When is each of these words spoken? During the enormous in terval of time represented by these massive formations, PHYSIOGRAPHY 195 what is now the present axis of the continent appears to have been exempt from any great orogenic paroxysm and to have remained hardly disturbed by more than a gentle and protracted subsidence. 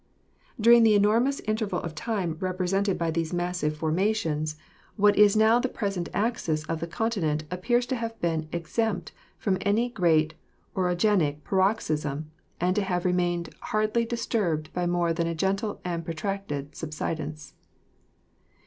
During 0.59 0.81
the 0.81 0.95
enormous 0.95 1.41
in 1.41 1.57
terval 1.57 1.83
of 1.85 1.93
time 1.93 2.35
represented 2.39 2.97
by 2.97 3.11
these 3.11 3.31
massive 3.33 3.77
formations, 3.77 4.53
PHYSIOGRAPHY 4.53 4.97
195 4.97 5.03
what 5.03 5.25
is 5.25 5.37
now 5.37 5.59
the 5.59 5.69
present 5.77 6.09
axis 6.11 6.65
of 6.65 6.79
the 6.79 6.87
continent 6.87 7.43
appears 7.51 7.85
to 7.85 7.95
have 7.97 8.19
been 8.19 8.49
exempt 8.51 9.11
from 9.37 9.59
any 9.61 9.89
great 9.89 10.33
orogenic 10.75 11.43
paroxysm 11.43 12.31
and 12.59 12.75
to 12.75 12.81
have 12.81 13.05
remained 13.05 13.53
hardly 13.59 14.03
disturbed 14.03 14.73
by 14.73 14.87
more 14.87 15.13
than 15.13 15.27
a 15.27 15.35
gentle 15.35 15.79
and 15.85 16.03
protracted 16.03 16.75
subsidence. 16.75 17.53